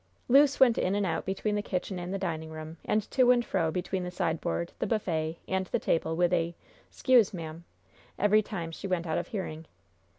Luce 0.27 0.59
went 0.59 0.79
in 0.79 0.95
and 0.95 1.05
out 1.05 1.25
between 1.25 1.53
the 1.53 1.61
kitchen 1.61 1.99
and 1.99 2.11
the 2.11 2.17
dining 2.17 2.49
room, 2.49 2.77
and 2.85 3.03
to 3.11 3.29
and 3.29 3.45
fro 3.45 3.69
between 3.69 4.03
the 4.03 4.09
sideboard, 4.09 4.73
the 4.79 4.87
buffet 4.87 5.37
and 5.47 5.67
the 5.67 5.77
table, 5.77 6.15
with 6.15 6.33
a: 6.33 6.55
"'Scuse, 6.89 7.35
ma'am," 7.35 7.65
every 8.17 8.41
time 8.41 8.71
she 8.71 8.87
went 8.87 9.05
out 9.05 9.19
of 9.19 9.27
hearing. 9.27 9.67